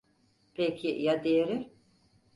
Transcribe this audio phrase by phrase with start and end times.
[0.53, 1.71] Peki ya diğeri?